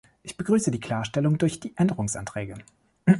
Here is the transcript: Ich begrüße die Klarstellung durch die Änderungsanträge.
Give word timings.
Ich 0.23 0.35
begrüße 0.35 0.71
die 0.71 0.79
Klarstellung 0.79 1.37
durch 1.37 1.59
die 1.59 1.77
Änderungsanträge. 1.77 2.55